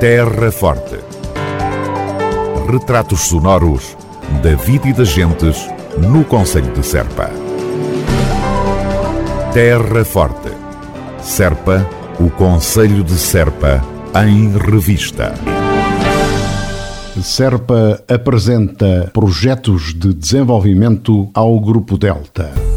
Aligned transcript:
Terra 0.00 0.50
Forte. 0.50 0.98
Retratos 2.72 3.20
sonoros 3.28 3.94
da 4.42 4.54
vida 4.54 4.88
e 4.88 4.94
das 4.94 5.08
gentes 5.08 5.68
no 5.98 6.24
Conselho 6.24 6.72
de 6.72 6.82
Serpa. 6.82 7.30
Terra 9.52 10.02
Forte. 10.02 10.48
Serpa, 11.20 11.86
o 12.18 12.30
Conselho 12.30 13.04
de 13.04 13.12
Serpa, 13.12 13.84
em 14.24 14.56
revista. 14.56 15.34
Serpa 17.22 18.02
apresenta 18.08 19.10
projetos 19.12 19.92
de 19.92 20.14
desenvolvimento 20.14 21.28
ao 21.34 21.60
Grupo 21.60 21.98
Delta. 21.98 22.69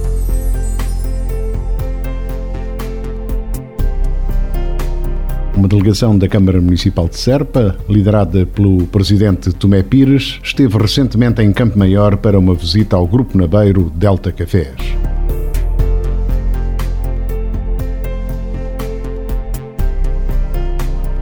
Uma 5.63 5.69
delegação 5.69 6.17
da 6.17 6.27
Câmara 6.27 6.59
Municipal 6.59 7.07
de 7.07 7.17
Serpa, 7.17 7.77
liderada 7.87 8.45
pelo 8.45 8.85
presidente 8.87 9.49
Tomé 9.53 9.81
Pires, 9.81 10.37
esteve 10.43 10.77
recentemente 10.77 11.41
em 11.41 11.53
Campo 11.53 11.79
Maior 11.79 12.17
para 12.17 12.37
uma 12.37 12.53
visita 12.53 12.97
ao 12.97 13.07
Grupo 13.07 13.37
Nabeiro 13.37 13.89
Delta 13.95 14.29
Cafés. 14.29 14.92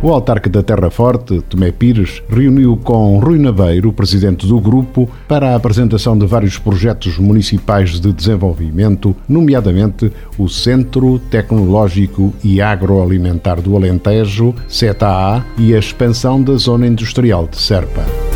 O 0.03 0.11
autarca 0.11 0.49
da 0.49 0.63
Terra 0.63 0.89
Forte, 0.89 1.41
Tomé 1.41 1.71
Pires, 1.71 2.23
reuniu 2.27 2.75
com 2.75 3.19
Rui 3.19 3.37
Naveiro, 3.37 3.93
presidente 3.93 4.47
do 4.47 4.59
grupo, 4.59 5.07
para 5.27 5.51
a 5.51 5.55
apresentação 5.55 6.17
de 6.17 6.25
vários 6.25 6.57
projetos 6.57 7.19
municipais 7.19 7.99
de 7.99 8.11
desenvolvimento, 8.11 9.15
nomeadamente 9.29 10.11
o 10.39 10.49
Centro 10.49 11.19
Tecnológico 11.29 12.33
e 12.43 12.59
Agroalimentar 12.59 13.61
do 13.61 13.75
Alentejo, 13.75 14.55
CETA-A, 14.67 15.43
e 15.59 15.75
a 15.75 15.77
expansão 15.77 16.41
da 16.41 16.55
Zona 16.55 16.87
Industrial 16.87 17.47
de 17.47 17.57
Serpa. 17.57 18.30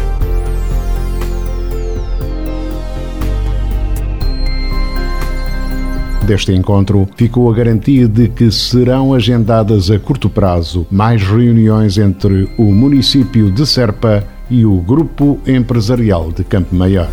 Deste 6.25 6.51
encontro 6.51 7.07
ficou 7.15 7.51
a 7.51 7.55
garantia 7.55 8.07
de 8.07 8.27
que 8.27 8.51
serão 8.51 9.13
agendadas 9.13 9.91
a 9.91 9.99
curto 9.99 10.29
prazo 10.29 10.85
mais 10.89 11.21
reuniões 11.21 11.97
entre 11.97 12.49
o 12.57 12.63
município 12.63 13.51
de 13.51 13.65
Serpa 13.65 14.23
e 14.49 14.65
o 14.65 14.75
Grupo 14.77 15.39
Empresarial 15.45 16.31
de 16.31 16.43
Campo 16.43 16.75
Maior. 16.75 17.09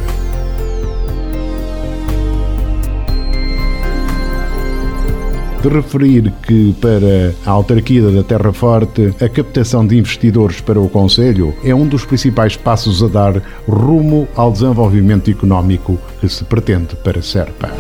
de 5.63 5.69
referir 5.69 6.33
que, 6.45 6.75
para 6.81 7.33
a 7.47 7.51
autarquia 7.53 8.11
da 8.11 8.25
Terra 8.25 8.53
Forte, 8.53 9.15
a 9.21 9.29
captação 9.29 9.87
de 9.87 9.97
investidores 9.97 10.61
para 10.61 10.81
o 10.81 10.89
Conselho 10.89 11.55
é 11.63 11.73
um 11.73 11.87
dos 11.87 12.05
principais 12.05 12.57
passos 12.57 13.01
a 13.01 13.07
dar 13.07 13.41
rumo 13.69 14.27
ao 14.35 14.51
desenvolvimento 14.51 15.31
económico 15.31 15.97
que 16.21 16.29
se 16.29 16.43
pretende 16.43 16.97
para 16.97 17.23
Serpa. 17.23 17.71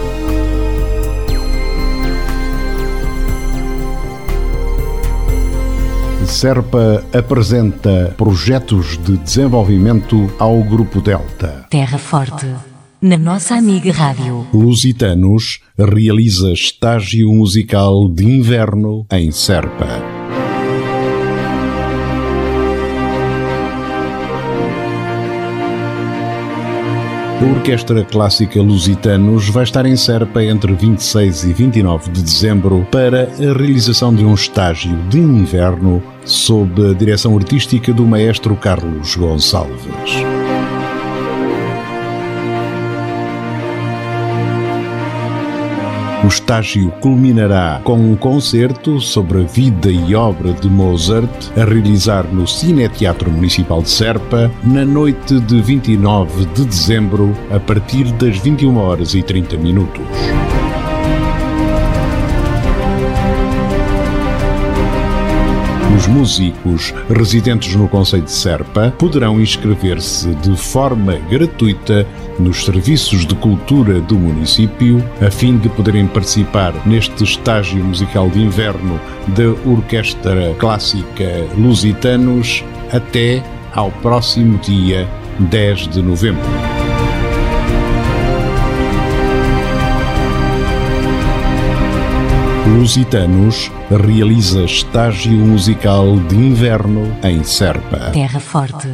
Serpa 6.32 7.04
apresenta 7.12 8.14
projetos 8.16 8.96
de 9.04 9.18
desenvolvimento 9.18 10.32
ao 10.38 10.64
Grupo 10.64 10.98
Delta. 11.02 11.66
Terra 11.68 11.98
Forte, 11.98 12.46
na 13.02 13.18
nossa 13.18 13.54
amiga 13.54 13.92
Rádio. 13.92 14.46
Lusitanos 14.52 15.60
realiza 15.78 16.50
estágio 16.50 17.30
musical 17.30 18.08
de 18.08 18.24
inverno 18.24 19.06
em 19.12 19.30
Serpa. 19.30 20.01
A 27.42 27.44
Orquestra 27.44 28.04
Clássica 28.04 28.62
Lusitanos 28.62 29.48
vai 29.48 29.64
estar 29.64 29.84
em 29.84 29.96
Serpa 29.96 30.44
entre 30.44 30.72
26 30.74 31.42
e 31.42 31.52
29 31.52 32.12
de 32.12 32.22
dezembro 32.22 32.86
para 32.88 33.24
a 33.24 33.58
realização 33.58 34.14
de 34.14 34.24
um 34.24 34.32
estágio 34.32 34.96
de 35.08 35.18
inverno 35.18 36.00
sob 36.24 36.90
a 36.90 36.94
direção 36.94 37.36
artística 37.36 37.92
do 37.92 38.06
maestro 38.06 38.54
Carlos 38.54 39.16
Gonçalves. 39.16 39.82
O 46.24 46.28
estágio 46.28 46.92
culminará 47.00 47.80
com 47.82 47.94
um 47.94 48.14
concerto 48.14 49.00
sobre 49.00 49.40
a 49.40 49.44
vida 49.44 49.90
e 49.90 50.14
obra 50.14 50.52
de 50.52 50.70
Mozart, 50.70 51.28
a 51.56 51.64
realizar 51.64 52.24
no 52.32 52.46
Cine 52.46 52.88
Teatro 52.88 53.28
Municipal 53.28 53.82
de 53.82 53.90
Serpa, 53.90 54.48
na 54.62 54.84
noite 54.84 55.40
de 55.40 55.60
29 55.60 56.44
de 56.54 56.64
dezembro, 56.64 57.36
a 57.50 57.58
partir 57.58 58.04
das 58.12 58.38
21 58.38 58.76
horas 58.76 59.14
e 59.14 59.22
30 59.22 59.56
minutos. 59.56 60.06
Os 66.02 66.08
músicos 66.08 66.92
residentes 67.08 67.76
no 67.76 67.88
Conselho 67.88 68.24
de 68.24 68.32
Serpa 68.32 68.92
poderão 68.98 69.40
inscrever-se 69.40 70.34
de 70.34 70.56
forma 70.56 71.14
gratuita 71.30 72.04
nos 72.40 72.64
serviços 72.64 73.24
de 73.24 73.36
cultura 73.36 74.00
do 74.00 74.16
município, 74.16 75.00
a 75.24 75.30
fim 75.30 75.56
de 75.58 75.68
poderem 75.68 76.08
participar 76.08 76.74
neste 76.84 77.22
estágio 77.22 77.84
musical 77.84 78.28
de 78.28 78.40
inverno 78.40 78.98
da 79.28 79.70
Orquestra 79.70 80.52
Clássica 80.58 81.46
Lusitanos 81.56 82.64
até 82.92 83.40
ao 83.72 83.92
próximo 83.92 84.58
dia 84.58 85.08
10 85.38 85.86
de 85.86 86.02
novembro. 86.02 86.81
Lusitanos 92.72 93.70
realiza 93.90 94.64
estágio 94.64 95.32
musical 95.32 96.16
de 96.20 96.34
inverno 96.34 97.14
em 97.22 97.44
Serpa. 97.44 98.10
Terra 98.12 98.40
Forte, 98.40 98.88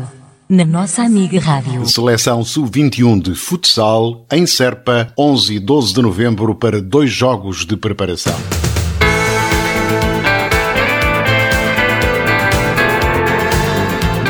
na 0.48 0.64
nossa 0.64 1.02
amiga 1.02 1.38
Rádio. 1.38 1.86
Seleção 1.86 2.44
Sub-21 2.44 3.22
de 3.22 3.34
futsal 3.36 4.26
em 4.32 4.46
Serpa, 4.46 5.12
11 5.16 5.54
e 5.54 5.60
12 5.60 5.94
de 5.94 6.02
novembro 6.02 6.54
para 6.56 6.82
dois 6.82 7.10
jogos 7.10 7.64
de 7.64 7.76
preparação. 7.76 8.34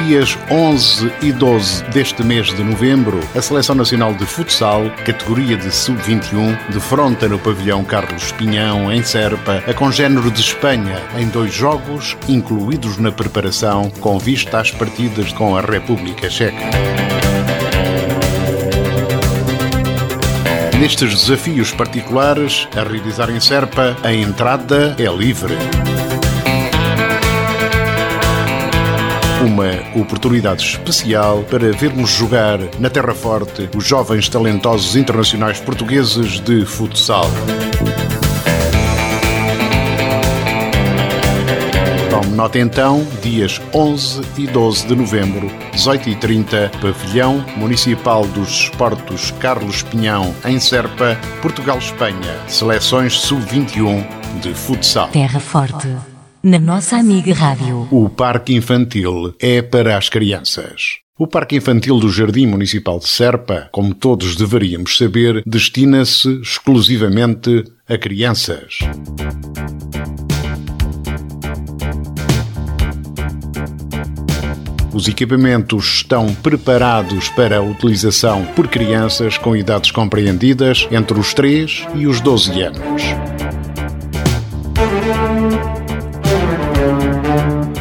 Dias 0.09 0.39
11 0.51 1.13
e 1.21 1.31
12 1.31 1.85
deste 1.91 2.25
mês 2.25 2.47
de 2.47 2.65
novembro, 2.65 3.21
a 3.37 3.43
Seleção 3.43 3.75
Nacional 3.75 4.15
de 4.15 4.25
Futsal, 4.25 4.91
categoria 5.05 5.55
de 5.55 5.71
Sub-21, 5.71 6.71
defronta 6.71 7.29
no 7.29 7.39
pavilhão 7.39 7.85
Carlos 7.85 8.33
Pinhão, 8.33 8.91
em 8.91 9.03
Serpa, 9.03 9.63
a 9.67 9.75
congénero 9.75 10.31
de 10.31 10.41
Espanha, 10.41 11.03
em 11.19 11.29
dois 11.29 11.53
jogos, 11.53 12.17
incluídos 12.27 12.97
na 12.97 13.13
preparação, 13.13 13.91
com 14.01 14.19
vista 14.19 14.59
às 14.61 14.71
partidas 14.71 15.31
com 15.31 15.55
a 15.55 15.61
República 15.61 16.31
Checa. 16.31 16.71
Nestes 20.81 21.13
desafios 21.13 21.71
particulares, 21.71 22.67
a 22.75 22.83
realizar 22.83 23.29
em 23.29 23.41
Serpa, 23.41 23.95
a 24.03 24.11
entrada 24.11 24.97
é 24.99 25.15
livre. 25.15 25.55
Uma 29.41 30.01
oportunidade 30.01 30.65
especial 30.65 31.45
para 31.45 31.71
vermos 31.71 32.11
jogar 32.11 32.59
na 32.81 32.91
Terra 32.91 33.15
Forte 33.15 33.71
os 33.77 33.87
jovens 33.87 34.29
talentosos 34.29 34.97
internacionais 34.97 35.61
portugueses 35.61 36.41
de 36.41 36.67
futsal. 36.67 37.31
Tome 42.11 42.35
nota 42.35 42.59
então, 42.59 43.07
dias 43.23 43.61
11 43.73 44.23
e 44.39 44.47
12 44.49 44.89
de 44.89 44.97
novembro, 44.97 45.47
18h30, 45.73 46.71
Pavilhão 46.81 47.45
Municipal 47.57 48.27
dos 48.27 48.49
Esportos 48.49 49.31
Carlos 49.39 49.83
Pinhão, 49.83 50.35
em 50.45 50.59
Serpa, 50.59 51.17
Portugal-Espanha. 51.41 52.41
Seleções 52.49 53.21
Sub-21 53.21 54.05
de 54.41 54.53
futsal. 54.53 55.09
Terra 55.11 55.39
Forte 55.39 56.18
na 56.43 56.59
nossa 56.59 56.97
amiga 56.97 57.35
Rádio. 57.35 57.89
O 57.91 58.09
Parque 58.09 58.55
Infantil 58.55 59.35
é 59.41 59.61
para 59.63 59.97
as 59.97 60.09
crianças. 60.09 60.99
O 61.19 61.27
Parque 61.27 61.57
Infantil 61.57 61.99
do 61.99 62.09
Jardim 62.11 62.47
Municipal 62.47 63.01
de 63.01 63.09
Serpa, 63.09 63.69
como 63.73 63.93
todos 63.93 64.37
deveríamos 64.37 64.97
saber, 64.97 65.43
destina-se 65.45 66.41
exclusivamente 66.41 67.65
a 67.89 67.99
crianças. 67.99 68.79
Os 74.95 75.09
equipamentos 75.09 75.97
estão 75.97 76.33
preparados 76.35 77.29
para 77.31 77.59
a 77.59 77.63
utilização 77.63 78.45
por 78.57 78.69
crianças 78.69 79.37
com 79.37 79.57
idades 79.57 79.91
compreendidas 79.91 80.89
entre 80.91 81.19
os 81.19 81.35
3 81.35 81.87
e 81.97 82.07
os 82.07 82.21
12 82.21 82.63
anos. 82.63 83.48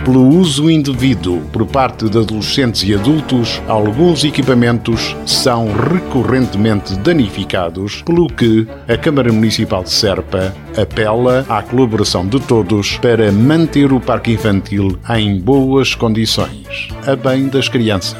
Pelo 0.07 0.25
uso 0.25 0.71
indevido 0.71 1.42
por 1.51 1.68
parte 1.68 2.07
de 2.07 2.18
adolescentes 2.18 2.81
e 2.83 2.95
adultos, 2.95 3.62
alguns 3.68 4.24
equipamentos 4.24 5.13
são 5.25 5.68
recorrentemente 5.74 6.95
danificados, 7.00 8.04
pelo 8.04 8.27
que 8.27 8.65
a 8.88 8.95
Câmara 8.95 9.33
Municipal 9.33 9.83
de 9.83 9.89
Serpa 9.89 10.56
apela 10.81 11.45
à 11.50 11.62
colaboração 11.62 12.25
de 12.25 12.39
todos 12.39 12.98
para 13.00 13.30
manter 13.33 13.92
o 13.92 14.00
parque 14.00 14.31
infantil 14.31 14.98
em 15.09 15.42
boas 15.42 15.94
condições, 15.94 16.88
a 17.06 17.13
bem 17.13 17.50
das 17.50 17.68
crianças. 17.68 18.15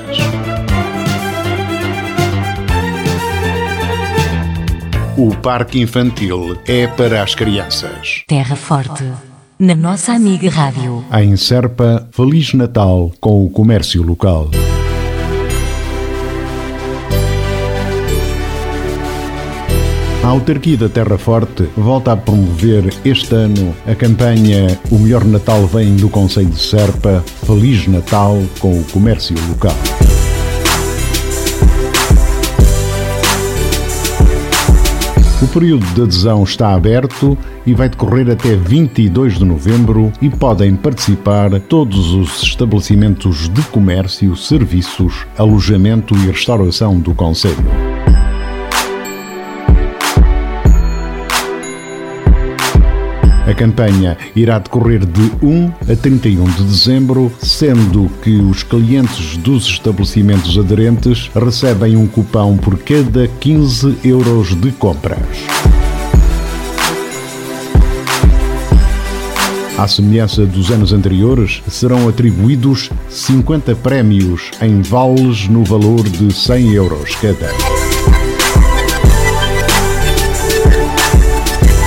O 5.18 5.34
parque 5.38 5.80
infantil 5.80 6.58
é 6.68 6.86
para 6.86 7.24
as 7.24 7.34
crianças. 7.34 8.26
Terra 8.28 8.58
Forte, 8.58 9.06
na 9.60 9.76
nossa 9.76 10.14
amiga 10.14 10.50
Rádio. 10.50 11.04
Em 11.12 11.36
Serpa, 11.36 12.08
Feliz 12.12 12.54
Natal 12.54 13.12
com 13.20 13.46
o 13.46 13.50
comércio 13.50 14.04
local. 14.04 14.52
A 20.24 20.28
autarquia 20.28 20.76
da 20.78 20.90
Terra 20.90 21.18
Forte 21.18 21.70
volta 21.78 22.12
a 22.12 22.18
promover 22.18 22.94
este 23.06 23.34
ano 23.34 23.74
a 23.88 23.96
campanha 23.96 24.78
O 24.92 25.00
Melhor 25.00 25.24
Natal 25.24 25.66
vem 25.66 25.96
do 25.96 26.10
Conselho 26.10 26.50
de 26.50 26.60
Serpa, 26.60 27.24
Feliz 27.46 27.88
Natal 27.88 28.38
com 28.60 28.78
o 28.78 28.84
comércio 28.92 29.36
local. 29.48 29.76
Período 35.60 35.88
de 35.96 36.04
adesão 36.04 36.44
está 36.44 36.76
aberto 36.76 37.36
e 37.66 37.74
vai 37.74 37.90
decorrer 37.90 38.30
até 38.30 38.56
22 38.56 39.40
de 39.40 39.46
novembro 39.46 40.14
e 40.22 40.30
podem 40.30 40.76
participar 40.76 41.60
todos 41.62 42.14
os 42.14 42.44
estabelecimentos 42.44 43.50
de 43.50 43.64
comércio, 43.64 44.36
serviços, 44.36 45.26
alojamento 45.36 46.14
e 46.14 46.28
restauração 46.28 47.00
do 47.00 47.12
Conselho. 47.16 47.66
A 53.48 53.54
campanha 53.54 54.18
irá 54.36 54.60
decorrer 54.60 55.06
de 55.06 55.32
1 55.42 55.72
a 55.90 55.96
31 55.96 56.44
de 56.44 56.64
dezembro, 56.64 57.32
sendo 57.42 58.10
que 58.22 58.36
os 58.42 58.62
clientes 58.62 59.38
dos 59.38 59.66
estabelecimentos 59.68 60.58
aderentes 60.58 61.32
recebem 61.34 61.96
um 61.96 62.06
cupão 62.06 62.58
por 62.58 62.78
cada 62.78 63.26
15 63.26 64.00
euros 64.04 64.54
de 64.54 64.70
compras. 64.74 65.20
À 69.78 69.88
semelhança 69.88 70.46
dos 70.46 70.70
anos 70.70 70.92
anteriores, 70.92 71.62
serão 71.70 72.10
atribuídos 72.10 72.90
50 73.10 73.76
prémios 73.76 74.52
em 74.62 74.82
vales 74.82 75.48
no 75.48 75.64
valor 75.64 76.04
de 76.04 76.34
100 76.34 76.74
euros 76.74 77.16
cada. 77.16 77.77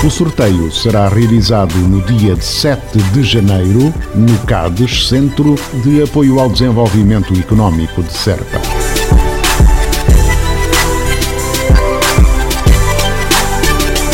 O 0.03 0.09
sorteio 0.09 0.71
será 0.71 1.07
realizado 1.09 1.75
no 1.75 2.01
dia 2.01 2.35
7 2.35 2.97
de 3.13 3.21
janeiro 3.21 3.93
no 4.15 4.37
CADES, 4.47 5.07
Centro 5.07 5.53
de 5.83 6.01
Apoio 6.01 6.39
ao 6.39 6.49
Desenvolvimento 6.49 7.31
Económico 7.39 8.01
de 8.01 8.11
Serpa. 8.11 8.59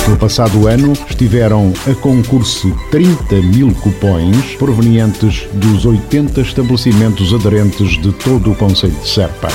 No 0.09 0.17
passado 0.17 0.67
ano 0.67 0.91
estiveram 1.09 1.71
a 1.89 1.95
concurso 1.95 2.69
30 2.91 3.35
mil 3.35 3.73
cupões 3.75 4.55
provenientes 4.57 5.47
dos 5.53 5.85
80 5.85 6.41
estabelecimentos 6.41 7.33
aderentes 7.33 7.91
de 8.01 8.11
todo 8.11 8.51
o 8.51 8.55
Conselho 8.55 8.95
de 8.95 9.07
Serpa. 9.07 9.47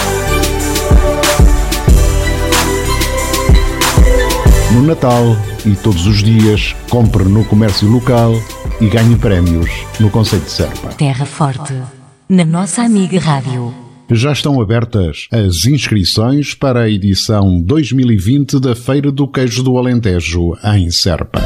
No 4.82 4.88
Natal 4.88 5.36
e 5.64 5.76
todos 5.76 6.08
os 6.08 6.24
dias, 6.24 6.74
compre 6.90 7.22
no 7.22 7.44
comércio 7.44 7.88
local 7.88 8.32
e 8.80 8.88
ganhe 8.88 9.14
prémios 9.14 9.70
no 10.00 10.10
Conselho 10.10 10.42
de 10.42 10.50
Serpa. 10.50 10.88
Terra 10.88 11.24
Forte, 11.24 11.72
na 12.28 12.44
nossa 12.44 12.82
amiga 12.82 13.20
Rádio. 13.20 13.72
Já 14.10 14.32
estão 14.32 14.60
abertas 14.60 15.28
as 15.30 15.66
inscrições 15.66 16.52
para 16.52 16.80
a 16.80 16.90
edição 16.90 17.62
2020 17.62 18.58
da 18.58 18.74
Feira 18.74 19.12
do 19.12 19.28
Queijo 19.28 19.62
do 19.62 19.78
Alentejo, 19.78 20.50
em 20.64 20.90
Serpa. 20.90 21.40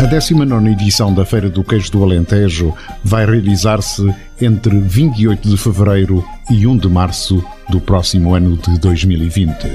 A 0.00 0.06
19 0.06 0.70
edição 0.70 1.12
da 1.12 1.26
Feira 1.26 1.50
do 1.50 1.62
Queijo 1.62 1.92
do 1.92 2.02
Alentejo 2.02 2.74
vai 3.04 3.26
realizar-se 3.26 4.02
entre 4.40 4.80
28 4.80 5.46
de 5.46 5.58
fevereiro 5.58 6.24
e 6.50 6.66
1 6.66 6.78
de 6.78 6.88
março 6.88 7.44
do 7.68 7.78
próximo 7.82 8.34
ano 8.34 8.56
de 8.56 8.80
2020. 8.80 9.66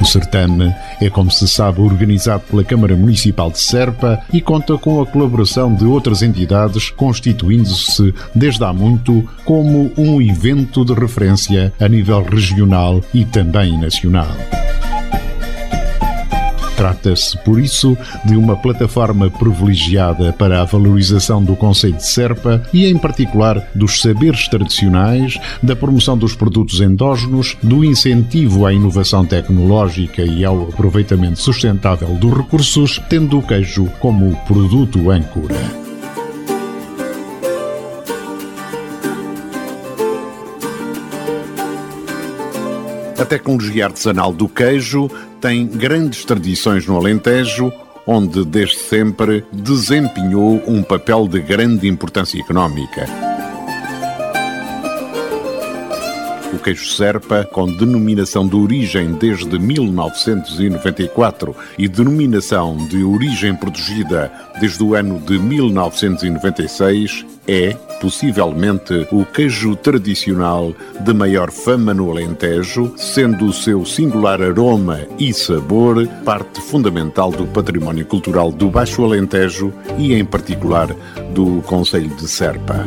O 0.00 0.04
certame 0.06 0.74
é, 0.98 1.10
como 1.10 1.30
se 1.30 1.46
sabe, 1.46 1.82
organizado 1.82 2.44
pela 2.50 2.64
Câmara 2.64 2.96
Municipal 2.96 3.50
de 3.50 3.60
Serpa 3.60 4.18
e 4.32 4.40
conta 4.40 4.78
com 4.78 5.02
a 5.02 5.06
colaboração 5.06 5.74
de 5.74 5.84
outras 5.84 6.22
entidades, 6.22 6.88
constituindo-se 6.88 8.14
desde 8.34 8.64
há 8.64 8.72
muito 8.72 9.28
como 9.44 9.92
um 9.98 10.22
evento 10.22 10.86
de 10.86 10.94
referência 10.94 11.70
a 11.78 11.86
nível 11.86 12.22
regional 12.22 13.02
e 13.12 13.26
também 13.26 13.78
nacional. 13.78 14.26
Trata-se, 16.86 17.36
por 17.38 17.58
isso, 17.58 17.98
de 18.24 18.36
uma 18.36 18.56
plataforma 18.56 19.28
privilegiada 19.28 20.32
para 20.32 20.62
a 20.62 20.64
valorização 20.64 21.42
do 21.42 21.56
conceito 21.56 21.96
de 21.96 22.06
Serpa 22.06 22.62
e, 22.72 22.86
em 22.86 22.96
particular, 22.96 23.60
dos 23.74 24.00
saberes 24.00 24.46
tradicionais, 24.46 25.36
da 25.60 25.74
promoção 25.74 26.16
dos 26.16 26.36
produtos 26.36 26.80
endógenos, 26.80 27.56
do 27.60 27.84
incentivo 27.84 28.66
à 28.66 28.72
inovação 28.72 29.26
tecnológica 29.26 30.22
e 30.22 30.44
ao 30.44 30.62
aproveitamento 30.62 31.40
sustentável 31.40 32.14
dos 32.14 32.32
recursos, 32.32 33.00
tendo 33.10 33.40
o 33.40 33.42
queijo 33.42 33.86
como 33.98 34.36
produto 34.46 35.10
âncora. 35.10 35.85
A 43.26 43.28
tecnologia 43.28 43.86
artesanal 43.86 44.32
do 44.32 44.48
queijo 44.48 45.10
tem 45.40 45.66
grandes 45.66 46.24
tradições 46.24 46.86
no 46.86 46.96
Alentejo, 46.96 47.72
onde 48.06 48.44
desde 48.44 48.76
sempre 48.76 49.44
desempenhou 49.52 50.62
um 50.64 50.80
papel 50.80 51.26
de 51.26 51.40
grande 51.40 51.88
importância 51.88 52.38
económica. 52.38 53.04
O 56.54 56.58
queijo 56.60 56.86
Serpa, 56.86 57.42
com 57.42 57.66
denominação 57.66 58.46
de 58.46 58.54
origem 58.54 59.14
desde 59.14 59.58
1994 59.58 61.56
e 61.76 61.88
denominação 61.88 62.76
de 62.86 63.02
origem 63.02 63.56
protegida 63.56 64.30
desde 64.60 64.84
o 64.84 64.94
ano 64.94 65.18
de 65.18 65.36
1996, 65.36 67.26
é, 67.46 67.74
possivelmente, 68.00 69.06
o 69.10 69.24
queijo 69.24 69.76
tradicional 69.76 70.74
de 71.00 71.12
maior 71.12 71.50
fama 71.50 71.94
no 71.94 72.10
Alentejo, 72.10 72.92
sendo 72.96 73.46
o 73.46 73.52
seu 73.52 73.84
singular 73.84 74.42
aroma 74.42 75.00
e 75.18 75.32
sabor 75.32 76.06
parte 76.24 76.60
fundamental 76.60 77.30
do 77.30 77.46
património 77.46 78.04
cultural 78.06 78.50
do 78.50 78.70
Baixo 78.70 79.04
Alentejo 79.04 79.72
e, 79.98 80.14
em 80.14 80.24
particular, 80.24 80.88
do 81.32 81.62
Conselho 81.62 82.14
de 82.16 82.28
Serpa. 82.28 82.84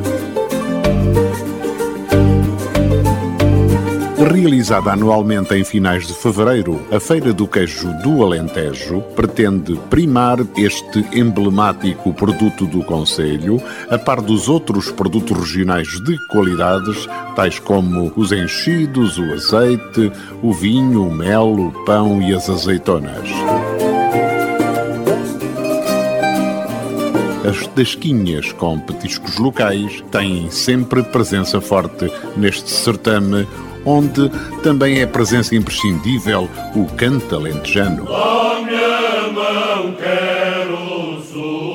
Realizada 4.32 4.92
anualmente 4.92 5.56
em 5.56 5.64
finais 5.64 6.06
de 6.06 6.14
fevereiro, 6.14 6.86
a 6.92 7.00
Feira 7.00 7.34
do 7.34 7.48
Queijo 7.48 7.92
do 8.04 8.24
Alentejo 8.24 9.02
pretende 9.16 9.76
primar 9.90 10.38
este 10.56 11.04
emblemático 11.12 12.14
produto 12.14 12.68
do 12.68 12.84
Conselho, 12.84 13.60
a 13.90 13.98
par 13.98 14.22
dos 14.22 14.48
outros 14.48 14.92
produtos 14.92 15.36
regionais 15.36 15.88
de 16.04 16.16
qualidades, 16.28 17.10
tais 17.36 17.58
como 17.58 18.14
os 18.16 18.32
enchidos, 18.32 19.18
o 19.18 19.34
azeite, 19.34 20.12
o 20.44 20.54
vinho, 20.54 21.08
o 21.08 21.12
mel, 21.12 21.48
o 21.48 21.72
pão 21.84 22.22
e 22.22 22.32
as 22.32 22.48
azeitonas. 22.52 23.28
As 27.50 27.66
tasquinhas 27.68 28.52
com 28.52 28.80
petiscos 28.80 29.40
locais 29.40 30.04
têm 30.12 30.52
sempre 30.52 31.02
presença 31.02 31.60
forte 31.60 32.12
neste 32.38 32.70
certame 32.70 33.48
onde 33.90 34.30
também 34.62 35.02
é 35.02 35.06
presença 35.08 35.56
imprescindível 35.56 36.48
o 36.76 36.86
canto 36.96 37.36
alentejano. 37.36 38.06
Minha 38.06 39.32
mão 39.34 39.96
quero 39.98 41.22
subir, 41.24 41.69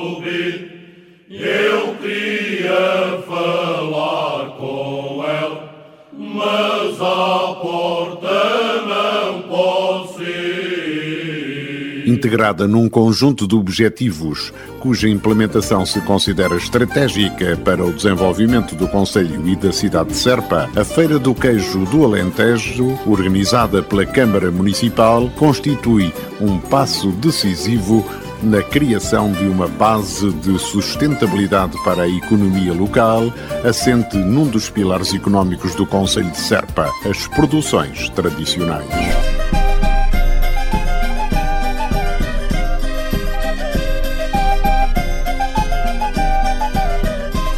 integrada 12.25 12.67
num 12.67 12.89
conjunto 12.89 13.47
de 13.47 13.53
objetivos 13.53 14.51
cuja 14.79 15.07
implementação 15.07 15.85
se 15.85 16.01
considera 16.01 16.55
estratégica 16.55 17.55
para 17.57 17.85
o 17.85 17.93
desenvolvimento 17.93 18.75
do 18.75 18.87
Conselho 18.87 19.47
e 19.47 19.55
da 19.55 19.71
cidade 19.71 20.09
de 20.09 20.15
Serpa, 20.15 20.67
a 20.75 20.83
Feira 20.83 21.19
do 21.19 21.35
Queijo 21.35 21.85
do 21.85 22.03
Alentejo, 22.03 22.97
organizada 23.05 23.83
pela 23.83 24.07
Câmara 24.07 24.49
Municipal, 24.49 25.29
constitui 25.35 26.11
um 26.41 26.59
passo 26.59 27.11
decisivo 27.11 28.03
na 28.41 28.63
criação 28.63 29.31
de 29.31 29.45
uma 29.45 29.67
base 29.67 30.31
de 30.31 30.57
sustentabilidade 30.57 31.77
para 31.83 32.03
a 32.03 32.09
economia 32.09 32.73
local, 32.73 33.31
assente 33.63 34.17
num 34.17 34.47
dos 34.47 34.67
pilares 34.67 35.13
económicos 35.13 35.75
do 35.75 35.85
Conselho 35.85 36.31
de 36.31 36.37
Serpa, 36.37 36.91
as 37.07 37.27
produções 37.27 38.09
tradicionais. 38.09 39.14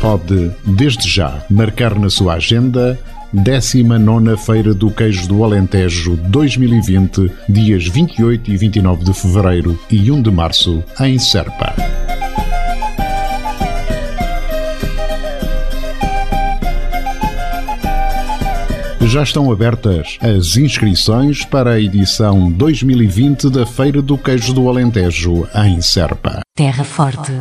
Pode, 0.07 0.53
desde 0.63 1.05
já, 1.05 1.43
marcar 1.49 1.99
na 1.99 2.09
sua 2.09 2.35
agenda 2.35 2.97
19 3.33 4.37
Feira 4.37 4.73
do 4.73 4.89
Queijo 4.89 5.27
do 5.27 5.43
Alentejo 5.43 6.15
2020, 6.15 7.29
dias 7.49 7.85
28 7.89 8.49
e 8.49 8.55
29 8.55 9.03
de 9.03 9.13
fevereiro 9.13 9.77
e 9.91 10.09
1 10.09 10.21
de 10.21 10.31
março, 10.31 10.81
em 11.01 11.19
Serpa. 11.19 11.75
Já 19.01 19.23
estão 19.23 19.51
abertas 19.51 20.17
as 20.21 20.55
inscrições 20.55 21.43
para 21.43 21.71
a 21.71 21.81
edição 21.81 22.49
2020 22.49 23.49
da 23.49 23.65
Feira 23.65 24.01
do 24.01 24.17
Queijo 24.17 24.53
do 24.53 24.69
Alentejo, 24.69 25.45
em 25.65 25.81
Serpa. 25.81 26.39
Terra 26.55 26.85
Forte 26.85 27.33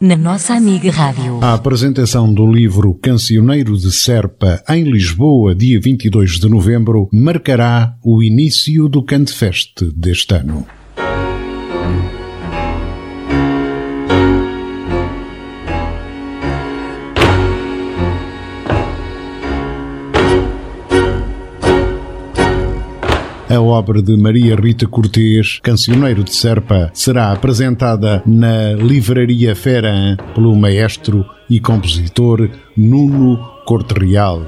na 0.00 0.16
nossa 0.16 0.54
amiga 0.54 0.90
Rádio. 0.90 1.38
A 1.42 1.52
apresentação 1.52 2.32
do 2.32 2.50
livro 2.50 2.94
Cancioneiro 2.94 3.76
de 3.76 3.92
Serpa 3.92 4.62
em 4.68 4.84
Lisboa, 4.84 5.54
dia 5.54 5.78
22 5.78 6.40
de 6.40 6.48
novembro, 6.48 7.08
marcará 7.12 7.94
o 8.02 8.22
início 8.22 8.88
do 8.88 9.02
Cantefest 9.02 9.84
deste 9.94 10.34
ano. 10.34 10.66
A 23.50 23.60
obra 23.60 24.00
de 24.00 24.16
Maria 24.16 24.54
Rita 24.54 24.86
Cortês, 24.86 25.58
Cancioneiro 25.60 26.22
de 26.22 26.32
Serpa, 26.32 26.88
será 26.94 27.32
apresentada 27.32 28.22
na 28.24 28.74
Livraria 28.74 29.56
Feran 29.56 30.16
pelo 30.36 30.54
maestro 30.54 31.26
e 31.50 31.58
compositor 31.58 32.48
Nuno 32.76 33.38
Corte 33.66 33.92
Real. 33.98 34.46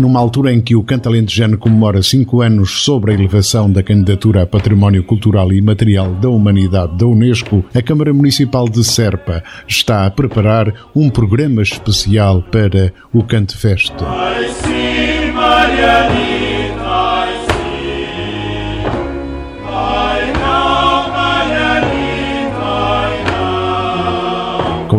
Numa 0.00 0.18
altura 0.18 0.52
em 0.52 0.60
que 0.60 0.74
o 0.74 0.82
Cantalentejano 0.82 1.58
comemora 1.58 2.02
cinco 2.02 2.40
anos 2.40 2.82
sobre 2.82 3.12
a 3.12 3.14
elevação 3.14 3.70
da 3.70 3.82
candidatura 3.82 4.42
a 4.42 4.46
Património 4.46 5.04
Cultural 5.04 5.52
e 5.52 5.60
Material 5.60 6.12
da 6.14 6.28
Humanidade 6.28 6.96
da 6.96 7.06
Unesco, 7.06 7.64
a 7.74 7.82
Câmara 7.82 8.12
Municipal 8.12 8.68
de 8.68 8.82
Serpa 8.82 9.44
está 9.68 10.06
a 10.06 10.10
preparar 10.10 10.72
um 10.96 11.10
programa 11.10 11.62
especial 11.62 12.42
para 12.42 12.92
o 13.12 13.22
Cantefest. 13.22 13.92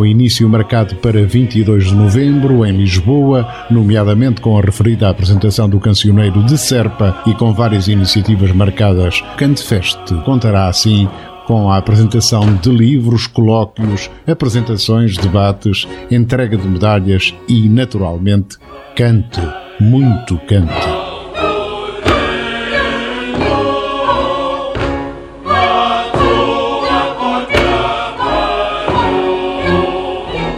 Com 0.01 0.05
início 0.07 0.49
marcado 0.49 0.95
para 0.95 1.23
22 1.23 1.89
de 1.89 1.93
novembro 1.93 2.65
em 2.65 2.75
Lisboa, 2.75 3.47
nomeadamente 3.69 4.41
com 4.41 4.57
a 4.57 4.61
referida 4.61 5.07
apresentação 5.07 5.69
do 5.69 5.79
cancioneiro 5.79 6.43
de 6.43 6.57
Serpa 6.57 7.21
e 7.27 7.35
com 7.35 7.53
várias 7.53 7.87
iniciativas 7.87 8.51
marcadas. 8.51 9.21
Cantefest 9.37 10.11
contará 10.25 10.67
assim 10.67 11.07
com 11.45 11.69
a 11.69 11.77
apresentação 11.77 12.41
de 12.55 12.71
livros, 12.71 13.27
colóquios, 13.27 14.09
apresentações, 14.25 15.15
debates, 15.17 15.87
entrega 16.09 16.57
de 16.57 16.67
medalhas 16.67 17.35
e, 17.47 17.69
naturalmente, 17.69 18.57
cante, 18.95 19.39
muito 19.79 20.35
cante. 20.47 21.00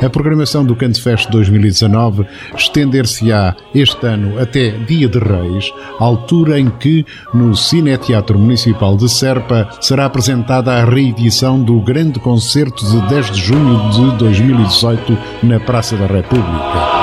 A 0.04 0.10
programação 0.10 0.66
do 0.66 0.76
Cantefest 0.76 1.32
2019 1.32 2.28
estender-se-á 2.58 3.56
este 3.74 4.06
ano 4.06 4.38
até 4.38 4.72
Dia 4.72 5.08
de 5.08 5.18
Reis, 5.18 5.72
altura 5.98 6.60
em 6.60 6.70
que, 6.70 7.06
no 7.34 7.56
Cineteatro 7.56 8.38
Municipal 8.38 8.98
de 8.98 9.08
Serpa, 9.08 9.70
será 9.80 10.06
apresentada 10.06 10.74
a 10.74 10.84
reedição 10.84 11.64
do 11.64 11.80
grande 11.80 12.20
concerto 12.20 12.86
de 12.86 13.08
10 13.08 13.32
de 13.32 13.42
junho 13.42 13.90
de 13.92 14.18
2018 14.18 15.18
na 15.42 15.60
Praça 15.62 15.96
da 15.96 16.06
República. 16.06 17.03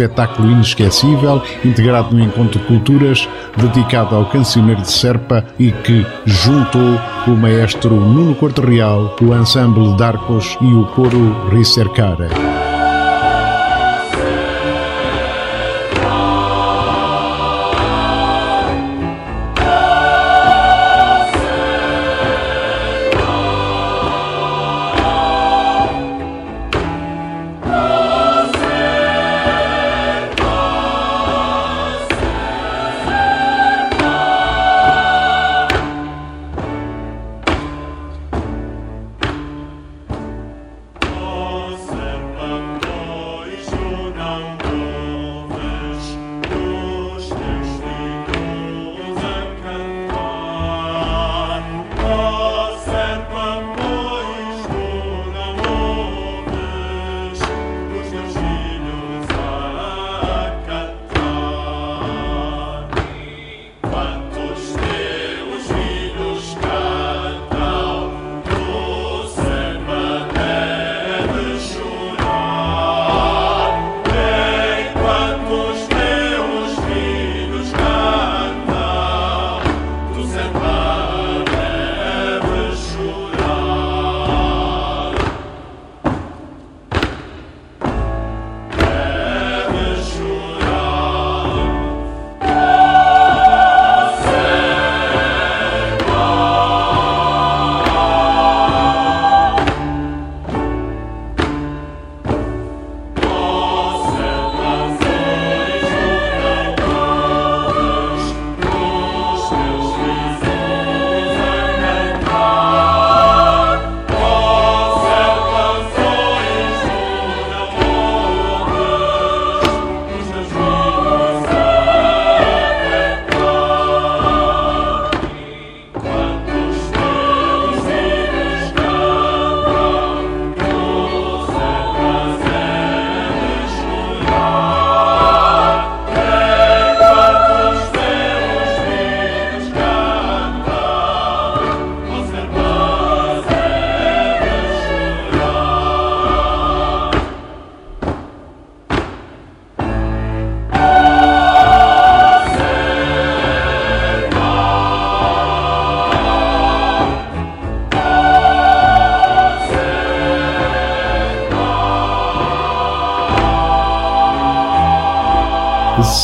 Espetáculo 0.00 0.50
inesquecível, 0.50 1.42
integrado 1.62 2.14
no 2.14 2.24
Encontro 2.24 2.58
Culturas, 2.60 3.28
dedicado 3.56 4.16
ao 4.16 4.24
cancioneiro 4.26 4.80
de 4.80 4.90
Serpa 4.90 5.44
e 5.58 5.70
que 5.70 6.06
juntou 6.24 6.98
o 7.26 7.30
maestro 7.30 7.94
Nuno 7.94 8.34
Corte 8.34 8.62
Real, 8.62 9.14
o 9.20 9.34
ensemble 9.34 9.94
Darcos 9.96 10.56
e 10.62 10.72
o 10.72 10.86
coro 10.86 11.48
Ricercara. 11.50 12.49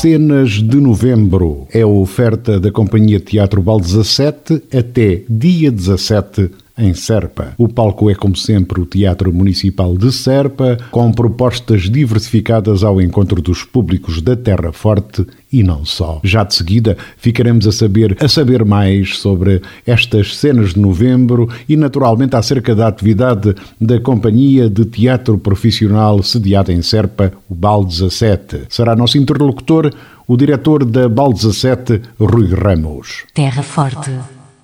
Cenas 0.00 0.50
de 0.50 0.76
Novembro. 0.76 1.67
É 1.73 1.81
a 1.81 1.87
oferta 1.87 2.61
da 2.61 2.71
Companhia 2.71 3.19
Teatro 3.19 3.62
Bal 3.62 3.81
17 3.81 4.65
até 4.71 5.23
dia 5.26 5.71
17 5.71 6.50
em 6.78 6.92
Serpa. 6.95 7.54
O 7.56 7.68
palco 7.68 8.11
é, 8.11 8.14
como 8.14 8.37
sempre, 8.37 8.80
o 8.80 8.87
Teatro 8.87 9.33
Municipal 9.33 9.97
de 9.97 10.12
Serpa, 10.12 10.76
com 10.90 11.11
propostas 11.11 11.83
diversificadas 11.83 12.85
ao 12.85 13.00
encontro 13.00 13.40
dos 13.40 13.64
públicos 13.64 14.21
da 14.21 14.37
Terra 14.37 14.73
Forte 14.73 15.26
e 15.52 15.62
não 15.62 15.85
só. 15.85 16.21
Já 16.23 16.45
de 16.45 16.54
seguida 16.54 16.97
ficaremos 17.16 17.66
a 17.66 17.73
saber, 17.73 18.16
a 18.21 18.28
saber 18.28 18.64
mais 18.64 19.18
sobre 19.18 19.62
estas 19.87 20.37
cenas 20.37 20.75
de 20.75 20.80
novembro 20.80 21.49
e, 21.68 21.76
naturalmente, 21.76 22.37
acerca 22.37 22.75
da 22.75 22.88
atividade 22.88 23.54
da 23.80 23.99
Companhia 24.00 24.68
de 24.68 24.85
Teatro 24.85 25.38
Profissional 25.38 26.23
sediada 26.23 26.73
em 26.73 26.83
Serpa, 26.83 27.33
o 27.49 27.54
BAL 27.54 27.85
17. 27.85 28.66
Será 28.68 28.95
nosso 28.95 29.16
interlocutor 29.16 29.92
o 30.28 30.37
diretor 30.37 30.85
da 30.85 31.09
BAL 31.09 31.33
17, 31.33 32.02
Rui 32.18 32.52
Ramos. 32.52 33.25
Terra 33.33 33.62
Forte 33.62 34.11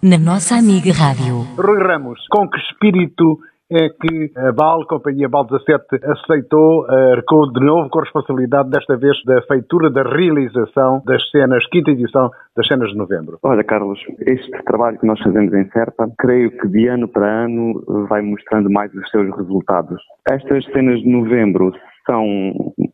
na 0.02 0.18
nossa 0.18 0.56
amiga 0.56 0.90
Rádio. 0.90 1.46
Rui 1.56 1.78
Ramos, 1.78 2.18
com 2.28 2.48
que 2.48 2.58
espírito 2.58 3.38
é 3.70 3.88
que 3.88 4.32
a 4.36 4.50
BAL, 4.52 4.84
Companhia 4.86 5.28
BAL 5.28 5.46
17, 5.46 5.84
aceitou, 6.04 6.84
arcou 6.90 7.50
de 7.52 7.64
novo 7.64 7.88
com 7.88 8.00
a 8.00 8.02
responsabilidade, 8.02 8.68
desta 8.68 8.96
vez, 8.96 9.16
da 9.24 9.40
feitura 9.42 9.90
da 9.90 10.02
realização 10.02 11.00
das 11.06 11.22
cenas, 11.30 11.64
quinta 11.68 11.92
edição 11.92 12.30
das 12.56 12.66
cenas 12.66 12.90
de 12.90 12.98
novembro? 12.98 13.38
Olha, 13.44 13.62
Carlos, 13.62 14.00
este 14.26 14.50
trabalho 14.64 14.98
que 14.98 15.06
nós 15.06 15.20
fazemos 15.20 15.54
em 15.54 15.70
Serpa, 15.70 16.08
creio 16.18 16.50
que 16.50 16.68
de 16.68 16.88
ano 16.88 17.06
para 17.06 17.44
ano 17.44 18.06
vai 18.08 18.20
mostrando 18.22 18.68
mais 18.68 18.92
os 18.92 19.08
seus 19.08 19.34
resultados. 19.36 20.02
Estas 20.28 20.64
cenas 20.66 21.00
de 21.00 21.08
novembro 21.08 21.72
são 22.06 22.24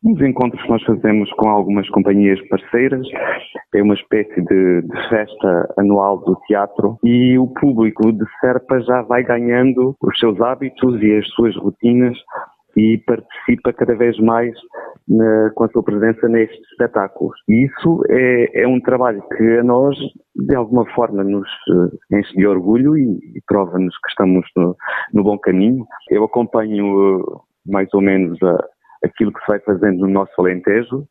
uns 0.05 0.21
encontros 0.21 0.63
que 0.63 0.69
nós 0.69 0.83
fazemos 0.85 1.31
com 1.33 1.49
algumas 1.49 1.89
companhias 1.91 2.41
parceiras. 2.49 3.07
É 3.75 3.83
uma 3.83 3.95
espécie 3.95 4.41
de, 4.43 4.83
de, 4.83 5.09
festa 5.09 5.75
anual 5.79 6.19
do 6.19 6.37
teatro 6.47 6.99
e 7.05 7.39
o 7.39 7.47
público 7.49 8.13
de 8.13 8.25
Serpa 8.41 8.81
já 8.81 9.03
vai 9.03 9.23
ganhando 9.23 9.97
os 10.03 10.19
seus 10.19 10.41
hábitos 10.41 11.03
e 11.03 11.17
as 11.17 11.27
suas 11.29 11.57
rotinas 11.57 12.17
e 12.77 12.99
participa 12.99 13.73
cada 13.73 13.95
vez 13.97 14.19
mais 14.21 14.55
na, 15.09 15.51
com 15.55 15.65
a 15.65 15.69
sua 15.69 15.83
presença 15.83 16.29
nestes 16.29 16.61
espetáculos. 16.71 17.37
E 17.49 17.67
isso 17.67 18.03
é, 18.09 18.63
é, 18.63 18.69
um 18.69 18.81
trabalho 18.81 19.23
que 19.37 19.59
a 19.59 19.65
nós, 19.65 19.97
de 20.37 20.55
alguma 20.55 20.87
forma, 20.95 21.25
nos 21.25 21.49
eh, 21.49 22.19
enche 22.19 22.37
de 22.37 22.47
orgulho 22.47 22.97
e, 22.97 23.19
e 23.37 23.43
prova-nos 23.47 23.95
que 23.99 24.11
estamos 24.11 24.47
no, 24.57 24.77
no, 25.13 25.25
bom 25.25 25.39
caminho. 25.39 25.85
Eu 26.11 26.25
acompanho 26.25 27.21
eh, 27.21 27.23
mais 27.67 27.93
ou 27.95 28.01
menos 28.01 28.41
a, 28.43 28.65
aquilo 29.05 29.33
que 29.33 29.41
se 29.41 29.47
vai 29.49 29.61
fazendo 29.61 30.01
no 30.01 30.09
nosso 30.09 30.33
Alentejo 30.39 31.07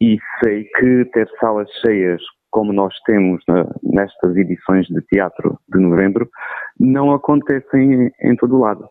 e 0.00 0.18
sei 0.42 0.64
que 0.64 1.04
ter 1.12 1.28
salas 1.40 1.68
cheias 1.84 2.20
como 2.50 2.72
nós 2.72 2.94
temos 3.04 3.42
na, 3.48 3.66
nestas 3.82 4.36
edições 4.36 4.86
de 4.86 5.00
teatro 5.12 5.58
de 5.68 5.80
novembro 5.80 6.28
não 6.78 7.12
acontecem 7.12 7.92
em, 7.92 8.10
em 8.22 8.36
todo 8.36 8.56
o 8.56 8.60
lado. 8.60 8.88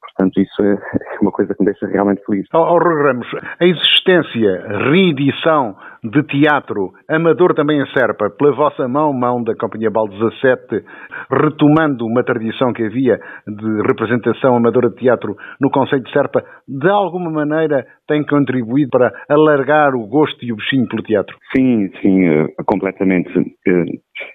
Portanto, 0.00 0.40
isso 0.40 0.62
é 0.62 0.78
uma 1.20 1.30
coisa 1.30 1.54
que 1.54 1.62
me 1.62 1.66
deixa 1.66 1.86
realmente 1.86 2.22
feliz. 2.24 2.46
Oh 2.54 2.78
Ramos, 2.78 3.28
a 3.60 3.64
existência, 3.64 4.66
reedição 4.90 5.76
de 6.02 6.22
teatro 6.24 6.92
amador 7.08 7.54
também 7.54 7.80
em 7.80 7.86
Serpa, 7.86 8.30
pela 8.30 8.54
vossa 8.54 8.86
mão, 8.88 9.12
mão 9.12 9.42
da 9.42 9.54
Companhia 9.54 9.90
Bal 9.90 10.08
17, 10.08 10.84
retomando 11.30 12.06
uma 12.06 12.22
tradição 12.22 12.72
que 12.72 12.84
havia 12.84 13.18
de 13.46 13.82
representação 13.86 14.56
amadora 14.56 14.90
de 14.90 14.96
teatro 14.96 15.36
no 15.60 15.70
Conselho 15.70 16.02
de 16.02 16.12
Serpa, 16.12 16.44
de 16.66 16.88
alguma 16.88 17.30
maneira 17.30 17.86
tem 18.06 18.24
contribuído 18.24 18.90
para 18.90 19.12
alargar 19.28 19.94
o 19.94 20.06
gosto 20.06 20.44
e 20.44 20.52
o 20.52 20.56
bichinho 20.56 20.86
pelo 20.88 21.02
teatro? 21.02 21.36
Sim, 21.54 21.90
sim, 22.00 22.24
eh, 22.24 22.46
completamente. 22.64 23.30
Eh, 23.66 23.84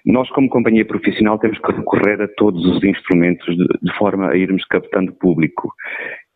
nós, 0.06 0.28
como 0.30 0.48
companhia 0.48 0.86
profissional, 0.86 1.38
temos 1.38 1.58
que 1.58 1.72
recorrer 1.72 2.22
a 2.22 2.28
todos 2.36 2.64
os 2.66 2.84
instrumentos 2.84 3.46
de, 3.56 3.92
forma 3.98 4.30
a 4.30 4.36
irmos 4.36 4.64
captando 4.66 5.12
público. 5.14 5.72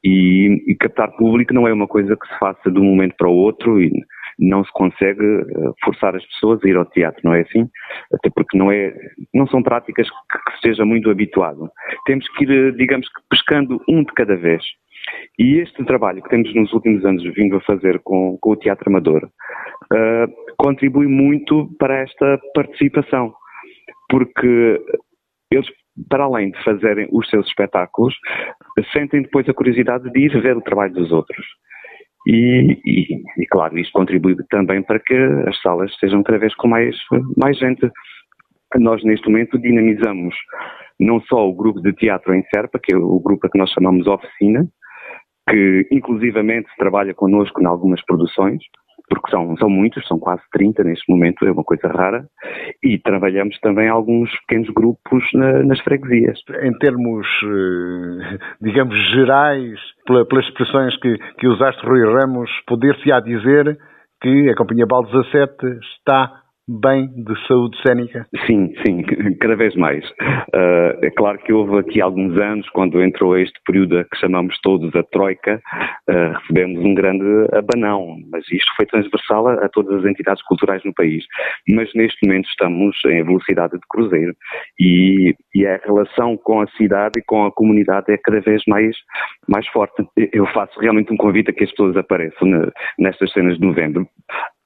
E, 0.05 0.71
e, 0.71 0.77
captar 0.77 1.11
público 1.17 1.53
não 1.53 1.67
é 1.67 1.73
uma 1.73 1.89
coisa 1.89 2.17
que 2.17 2.29
se 2.29 2.39
faça 2.39 2.71
de 2.71 2.79
um 2.79 2.85
momento 2.85 3.15
para 3.19 3.29
o 3.29 3.35
outro 3.35 3.81
e 3.81 3.91
não 4.39 4.65
se 4.65 4.73
consegue 4.73 5.25
eh, 5.25 5.71
forçar 5.85 6.15
as 6.15 6.25
pessoas 6.27 6.63
a 6.63 6.69
ir 6.69 6.77
ao 6.77 6.85
teatro, 6.85 7.21
não 7.25 7.35
é 7.35 7.41
assim? 7.41 7.69
Até 8.13 8.31
porque 8.31 8.57
não, 8.57 8.71
é, 8.71 8.95
não 9.35 9.47
são 9.47 9.63
práticas 9.63 10.09
que, 10.09 10.39
que 10.39 10.61
seja 10.61 10.85
muito 10.85 11.11
habituado. 11.11 11.71
Temos 12.05 12.29
que 12.31 12.45
ir, 12.45 12.77
digamos 12.77 13.09
que, 13.09 13.23
pescando 13.31 13.81
um 13.89 14.03
de 14.03 14.13
cada 14.13 14.37
vez. 14.37 14.63
E 15.39 15.59
este 15.59 15.85
trabalho 15.85 16.23
que 16.23 16.29
temos 16.29 16.53
nos 16.55 16.73
últimos 16.73 17.05
anos 17.05 17.23
vindo 17.35 17.57
a 17.57 17.61
fazer 17.61 18.01
com, 18.03 18.37
com 18.41 18.51
o 18.51 18.57
Teatro 18.57 18.89
Amador 18.89 19.25
uh, 19.25 20.55
contribui 20.59 21.07
muito 21.07 21.69
para 21.79 21.99
esta 21.99 22.41
participação, 22.55 23.33
porque 24.09 24.81
eles, 25.51 25.67
para 26.09 26.25
além 26.25 26.51
de 26.51 26.65
fazerem 26.65 27.09
os 27.13 27.29
seus 27.29 27.47
espetáculos, 27.47 28.15
sentem 28.93 29.23
depois 29.23 29.49
a 29.49 29.55
curiosidade 29.55 30.11
de 30.11 30.21
ir 30.21 30.41
ver 30.41 30.57
o 30.57 30.63
trabalho 30.63 30.93
dos 30.93 31.13
outros. 31.13 31.47
E, 32.27 32.81
e, 32.85 33.23
e, 33.39 33.47
claro, 33.49 33.79
isto 33.79 33.93
contribui 33.93 34.37
também 34.51 34.83
para 34.83 34.99
que 34.99 35.15
as 35.15 35.61
salas 35.61 35.91
estejam 35.93 36.23
cada 36.23 36.39
vez 36.39 36.55
com 36.57 36.69
mais, 36.69 36.97
mais 37.37 37.57
gente. 37.59 37.89
Nós, 38.77 39.03
neste 39.05 39.29
momento, 39.29 39.59
dinamizamos 39.59 40.35
não 40.99 41.21
só 41.21 41.49
o 41.49 41.55
grupo 41.55 41.81
de 41.81 41.93
teatro 41.93 42.35
em 42.35 42.43
Serpa, 42.53 42.81
que 42.83 42.95
é 42.95 42.97
o 42.97 43.21
grupo 43.21 43.47
a 43.47 43.51
que 43.51 43.59
nós 43.59 43.71
chamamos 43.71 44.07
Oficina, 44.07 44.67
que 45.49 45.87
inclusivamente 45.93 46.69
trabalha 46.77 47.15
connosco 47.15 47.63
em 47.63 47.67
algumas 47.67 48.05
produções, 48.05 48.61
porque 49.09 49.31
são, 49.31 49.57
são 49.57 49.69
muitos, 49.69 50.07
são 50.07 50.19
quase 50.19 50.43
30 50.53 50.85
neste 50.85 51.11
momento, 51.11 51.47
é 51.47 51.53
uma 51.53 51.65
coisa 51.65 51.89
rara, 51.89 52.27
e 52.83 52.99
trabalhamos 52.99 53.59
também 53.61 53.89
alguns 53.89 54.31
pequenos 54.41 54.69
grupos 54.71 55.25
na, 55.35 55.63
nas 55.63 55.81
freguesias. 55.81 56.39
Em 56.63 56.73
termos, 56.79 57.27
eh, 57.45 58.39
digamos, 58.61 58.97
gerais, 59.13 59.79
pelas 60.07 60.45
expressões 60.47 60.97
que, 60.99 61.17
que 61.39 61.47
usaste, 61.47 61.85
Rui 61.87 62.05
Ramos, 62.05 62.51
poder-se-á 62.67 63.21
dizer 63.21 63.79
que 64.21 64.51
a 64.51 64.55
Companhia 64.55 64.87
Bal 64.87 65.05
17 65.05 65.55
está 65.99 66.46
bem 66.69 67.07
de 67.07 67.47
saúde 67.47 67.77
cénica? 67.87 68.27
Sim, 68.47 68.73
sim, 68.85 69.03
cada 69.41 69.55
vez 69.55 69.75
mais. 69.77 70.05
Uh, 70.11 70.99
é 71.03 71.11
claro 71.17 71.39
que 71.39 71.53
houve 71.53 71.79
aqui 71.79 72.01
alguns 72.01 72.37
anos, 72.37 72.69
quando 72.71 73.01
entrou 73.03 73.39
este 73.39 73.59
período 73.65 74.05
que 74.05 74.19
chamamos 74.19 74.59
todos 74.63 74.95
a 74.97 75.03
Troika, 75.05 75.61
uh, 76.11 76.39
recebemos 76.41 76.85
um 76.85 76.95
grande 76.95 77.25
abanão, 77.53 78.17
mas 78.31 78.45
isto 78.51 78.73
foi 78.77 78.87
transversal 78.87 79.47
a, 79.49 79.55
a, 79.65 79.69
todas 79.69 80.01
as 80.01 80.11
entidades 80.11 80.43
culturais 80.43 80.83
no 80.85 80.93
país. 80.93 81.25
Mas 81.69 81.89
neste 81.95 82.27
momento 82.27 82.49
estamos 82.49 82.97
em 83.07 83.23
velocidade 83.23 83.75
de 83.75 83.87
cruzeiro 83.89 84.35
e, 84.81 85.35
e 85.55 85.67
a 85.67 85.81
relação 85.85 86.37
com 86.37 86.61
a 86.61 86.67
cidade 86.77 87.21
e 87.21 87.23
com 87.23 87.47
a 87.47 87.53
comunidade 87.53 88.13
é 88.13 88.19
cada 88.19 88.41
vez 88.41 88.63
mais, 88.67 88.97
mais 89.49 89.67
forte. 89.69 90.05
Eu 90.33 90.47
faço 90.47 90.79
realmente 90.81 91.13
um 91.13 91.17
convite 91.17 91.51
a 91.51 91.53
que 91.53 91.65
as 91.65 91.71
pessoas 91.71 91.97
apareçam 91.97 92.49
nestas 92.99 93.33
cenas 93.33 93.57
de 93.57 93.67
novembro. 93.67 94.07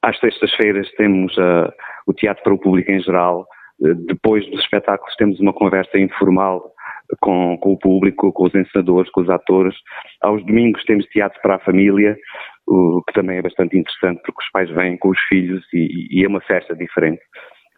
Às 0.03 0.19
sextas-feiras 0.19 0.91
temos 0.93 1.37
uh, 1.37 1.71
o 2.07 2.13
teatro 2.13 2.43
para 2.43 2.55
o 2.55 2.59
público 2.59 2.91
em 2.91 3.01
geral. 3.01 3.47
Uh, 3.81 3.95
depois 3.95 4.49
dos 4.51 4.61
espetáculos 4.61 5.15
temos 5.17 5.39
uma 5.41 5.53
conversa 5.53 5.99
informal 5.99 6.73
com, 7.21 7.59
com, 7.59 7.73
o 7.73 7.79
público, 7.79 8.33
com 8.33 8.47
os 8.47 8.55
encenadores, 8.55 9.11
com 9.11 9.23
os 9.23 9.31
atores. 9.31 9.75
Aos 10.23 10.45
domingos 10.47 10.85
temos 10.85 11.07
teatro 11.07 11.39
para 11.43 11.57
a 11.57 11.61
família, 11.61 12.17
o 12.67 13.03
que 13.07 13.13
também 13.13 13.39
é 13.39 13.43
bastante 13.43 13.77
interessante 13.77 14.21
porque 14.25 14.43
os 14.43 14.51
pais 14.51 14.71
vêm 14.71 14.97
com 14.97 15.11
os 15.11 15.19
filhos 15.29 15.65
e, 15.73 16.21
e 16.21 16.25
é 16.25 16.29
uma 16.29 16.41
festa 16.41 16.75
diferente. 16.75 17.21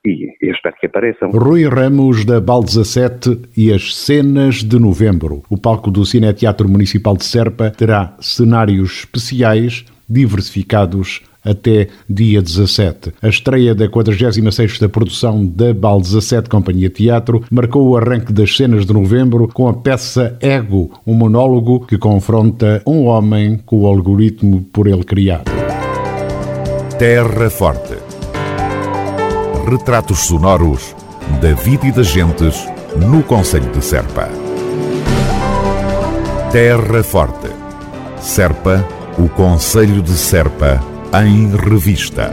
E 0.04 0.34
eu 0.40 0.52
espero 0.52 0.74
que 0.76 0.86
apareçam. 0.86 1.30
Rui 1.30 1.64
Ramos, 1.68 2.24
da 2.24 2.40
BAL 2.40 2.64
17 2.64 3.50
e 3.56 3.72
as 3.72 3.94
cenas 3.94 4.56
de 4.56 4.78
novembro. 4.78 5.42
O 5.48 5.56
palco 5.56 5.92
do 5.92 6.04
Cine 6.04 6.32
Teatro 6.34 6.68
Municipal 6.68 7.16
de 7.16 7.24
Serpa 7.24 7.70
terá 7.70 8.16
cenários 8.20 9.04
especiais, 9.04 9.84
diversificados 10.08 11.22
até 11.44 11.88
dia 12.08 12.40
17. 12.40 13.12
A 13.20 13.28
estreia 13.28 13.74
da 13.74 13.88
46ª 13.88 14.88
produção 14.88 15.44
da 15.44 15.74
BAL 15.74 16.00
17 16.00 16.48
Companhia 16.48 16.88
Teatro 16.88 17.44
marcou 17.50 17.88
o 17.88 17.96
arranque 17.96 18.32
das 18.32 18.56
cenas 18.56 18.86
de 18.86 18.92
novembro 18.92 19.48
com 19.48 19.68
a 19.68 19.74
peça 19.74 20.36
Ego, 20.40 20.90
um 21.06 21.14
monólogo 21.14 21.86
que 21.86 21.98
confronta 21.98 22.82
um 22.86 23.06
homem 23.06 23.58
com 23.64 23.82
o 23.82 23.86
algoritmo 23.86 24.62
por 24.72 24.86
ele 24.86 25.04
criado. 25.04 25.50
Terra 26.98 27.50
Forte. 27.50 27.96
Retratos 29.68 30.20
sonoros 30.20 30.94
da 31.40 31.52
vida 31.54 31.86
e 31.86 31.92
das 31.92 32.08
gentes 32.08 32.66
no 33.08 33.22
Conselho 33.22 33.70
de 33.72 33.82
Serpa. 33.82 34.28
Terra 36.52 37.02
Forte. 37.02 37.48
Serpa, 38.20 38.86
o 39.18 39.28
Conselho 39.28 40.02
de 40.02 40.12
Serpa 40.12 40.91
em 41.20 41.54
revista. 41.54 42.32